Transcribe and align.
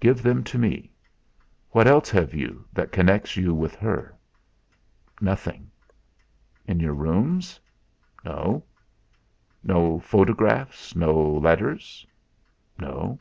"Give 0.00 0.22
them 0.22 0.44
to 0.44 0.58
me. 0.58 0.92
What 1.70 1.86
else 1.86 2.10
have 2.10 2.34
you 2.34 2.66
that 2.74 2.92
connects 2.92 3.38
you 3.38 3.54
with 3.54 3.74
her?" 3.76 4.14
"Nothing." 5.18 5.70
"In 6.66 6.78
your 6.78 6.92
rooms?" 6.92 7.58
"No." 8.22 8.64
"No 9.64 9.98
photographs. 9.98 10.94
No 10.94 11.18
letters?" 11.26 12.06
"No." 12.78 13.18